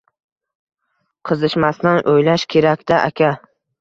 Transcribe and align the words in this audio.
Qizishmasdan 1.31 2.01
o‘ylash 2.15 2.47
kerak-da 2.55 3.03
aka 3.11 3.31